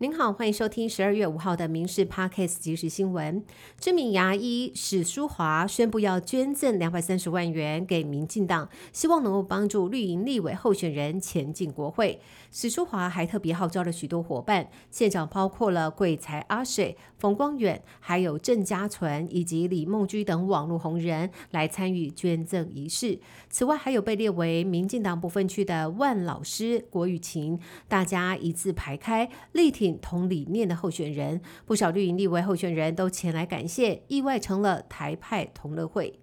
[0.00, 3.42] 您好，欢迎收听十二月五号的《民事 Podcast》即时新闻。
[3.80, 12.20] 知名牙医史书华宣布要捐赠两百三十万元给民进党，希望能够帮助绿营立委候选人前进国会。
[12.52, 23.18] 史书华还特别号召了许多伙伴，现场包括了贵才阿水、冯光远，还有郑家纯以及李梦居等网络红人来参与捐赠仪式。
[23.50, 27.58] 此外，还有被列为民进党不分区的万老师郭玉琴，
[27.88, 29.87] 大家一字排开，力挺。
[29.96, 36.18] 同理念的候选人，不少绿营立委候选人都前来感谢，意外成了台派同乐会。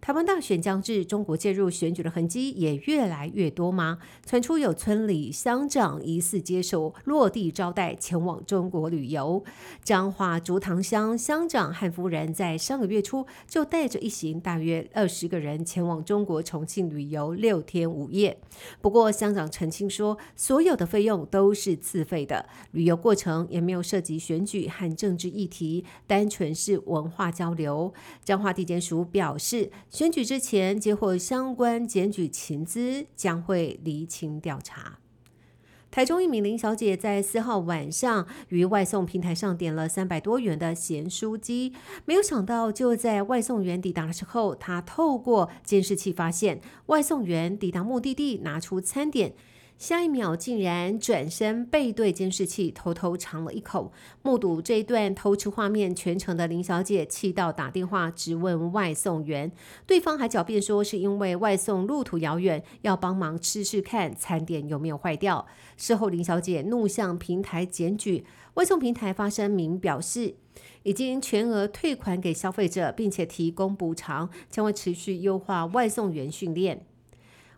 [0.00, 3.98] 台湾大选将至，中国介入选举的痕迹也越来越多吗？
[4.24, 9.44] 传出有村里乡长疑似接受落地招待前往中国旅游。
[9.84, 18.38] 彰化竹塘乡乡长汉夫人在上个月初就带着一行大约二十个人前往中国重庆旅游六天五夜。
[18.80, 27.92] 不过乡长澄清说，所有的费用都是自费的，旅游过程也没有涉及选举和政治议题，单纯是文化交流。
[28.24, 29.70] 彰化地检署表示。
[29.90, 35.00] 选举之前接获相关检举情资，将会厘清调查。
[35.90, 41.72] 台中一名林小姐在四号晚上于外送平台上点了三百多元的咸酥鸡，
[42.04, 49.34] 没有想到就在外送员抵达的时候，她透过监视器发现外送员抵达目的地，拿出餐点。
[49.80, 53.90] 下一秒，竟然转身背对监视器，偷偷尝了一口。
[54.20, 59.50] 目睹这一段偷吃画面全程的林小姐气到打电话质问外送员，
[59.86, 65.46] 对方还狡辩说是因为外送路途遥远，要帮忙吃吃看餐点有没有坏掉。
[65.78, 70.34] 事后，林小姐怒向平台检举，外送平台发声明表示，
[70.82, 76.84] 已经全额退款给消费者，并且提供补偿，将会持续优化外送员训练。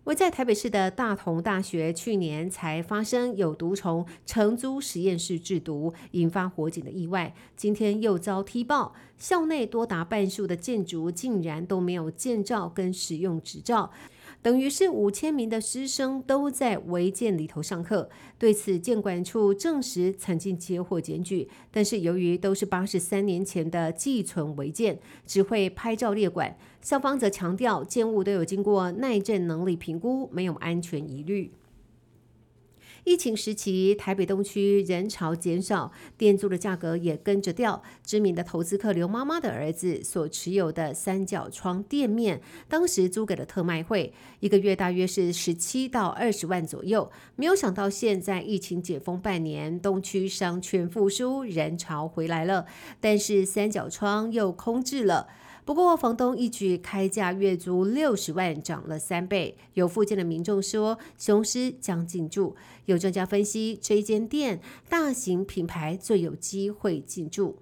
[0.05, 13.93] 位在台北市的大同大学去年才发生有毒虫承租实验室制毒引发火警的意外，今天又遭踢爆，校内多达半数的建筑竟然都没有建造跟使用执照。
[14.43, 18.11] 等于是五千名的师生都在违建里头上课。
[18.39, 26.57] 对此，建管处证实曾经接获检举，但是由于都是八十三年前的寄存违建，只会拍照列管。
[26.81, 31.53] 校方则强调，建物都有经过耐震能力评估，没有安全疑虑。
[33.05, 37.83] 疫情时期，台北东区人潮减少，店租的价格也跟着掉。
[38.05, 47.11] 知名的投资客刘妈妈的儿子所持有的三角窗店面，当时租给了特卖会，一个月大约是十七到二十万左右。
[47.35, 52.67] 没有想到，现在疫情解封半年，东区商圈复苏，人潮回来了，
[53.01, 55.27] 但是三角窗又空置了。
[55.65, 59.57] 不过，房东一举开价月租六十万，涨了三倍。
[59.75, 62.57] 有附近的民众说，雄狮将进驻。
[62.87, 67.59] 有专家分析，这一间店大型品牌最有机会进驻。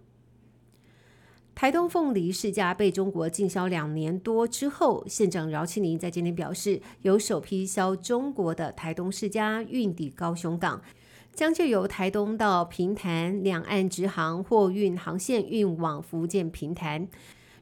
[1.54, 10.80] 台东凤梨世家被中国禁销两年多之后，县长饶庆林在今天表示，有首批销中国的台东世家运抵高雄港，
[11.34, 17.06] 将就由台东到平潭两岸直航货运航线运往福建平潭。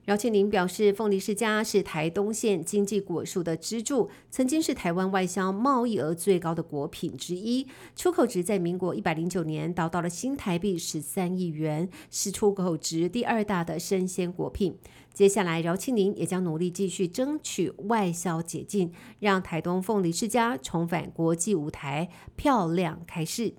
[0.08, 14.78] 饶庆林表示，凤梨世家是台东县经济果树的支柱，曾经是台湾外销贸易额最高的果品之一，出口值在民国一百零九年达到了新台币十三亿元，是出口值第二大的生鲜果品。
[15.12, 23.52] 接下来，饶庆林也将努力继续争取外销解禁，让台东凤梨世家重返国际舞台，漂亮开市。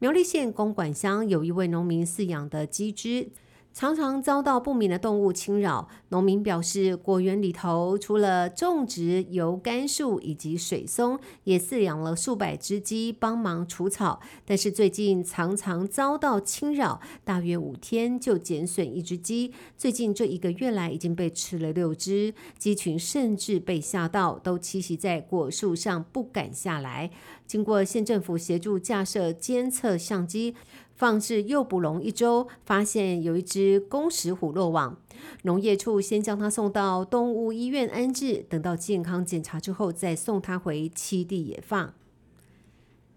[0.00, 3.30] 苗栗县公馆乡有一位农民饲养的鸡只。
[3.78, 19.54] 常常遭到不明的动物侵扰，农民表示，果园里头除了种植油甘树以及水松，也饲养了数百只鸡帮忙除草，但是最近常常遭到侵扰，大约五天就减损一只鸡。
[19.76, 27.12] 最近这一个月来，已经被吃了六只鸡群，甚至被吓到，都栖息在果树上不敢下来。
[27.46, 30.56] 经过县政府协助架设监测相机。
[30.98, 34.96] 放置诱捕笼一周，发现有一只公石虎落网。
[35.42, 41.94] 农业处先将它送到动物医院安置，等到健康检查之后，再送它回栖地野放。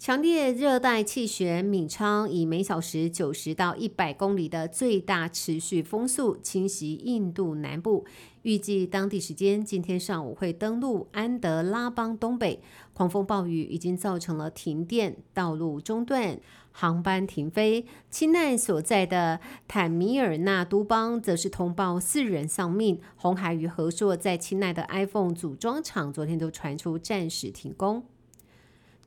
[0.02, 8.04] 强烈热带气旋敏昌以每小时九十到一百公里的最大持续风速侵袭印度南部。
[8.42, 12.60] 预计当地时间今天上午会登陆安德拉邦东北，
[12.94, 16.40] 狂风暴雨已经造成了停电、道路中断、
[16.72, 17.86] 航班停飞。
[18.10, 23.00] 钦奈所在的坦米尔纳都邦则是通报四人丧命。
[23.16, 28.04] 红海与和硕在钦奈的 iPhone 组装厂昨天都传出暂时停工。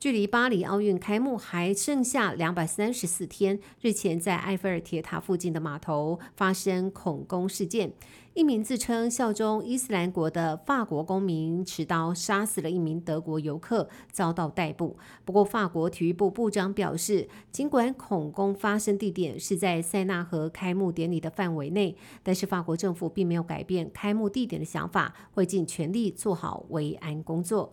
[0.04, 7.90] 距离巴黎奥运开幕还剩下两百三十四天，日前在埃菲尔铁塔附近的码头发生恐攻事件。
[8.34, 14.98] 一名自称效忠伊斯兰国的法国公民持刀杀死了一名德国游客，遭到逮捕。
[15.24, 27.72] 不过，法国体育部部长表示，尽管恐攻发生地点是在塞纳河开幕典礼的范围内，但是法国政府并没有改变开幕地点的想法，会尽全力做好维安工作。